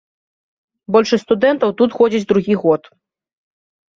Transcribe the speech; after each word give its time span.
Большасць 0.93 1.25
студэнтаў 1.27 1.75
тут 1.81 1.89
ходзяць 1.99 2.23
другі 2.31 2.55
год. 2.65 2.81